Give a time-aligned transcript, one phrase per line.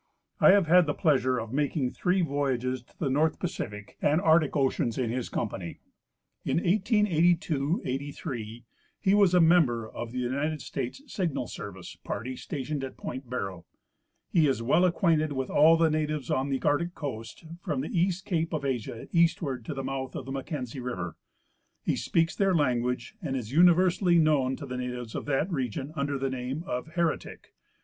[0.39, 4.19] I have had the pleasure of making three voyages to the northern Pacific and 78
[4.19, 4.19] E.
[4.19, 4.23] P.
[4.23, 4.23] Hcrcndeen— An Undiscovered Island.
[4.25, 5.79] Arctic oceans in his company.
[6.43, 8.63] In 1882 '83
[8.99, 13.67] he was a member of the United States Signal Service party stationed at point Barrow.
[14.31, 18.25] He is well acquainted with all the natives on the Arctic coast from the East
[18.25, 21.15] cape of Asia eastward to the mouth of the Mac kenzie river.
[21.83, 26.17] He speaks their language and is universally known to the natives of that region under
[26.17, 27.53] the name of" Heretic."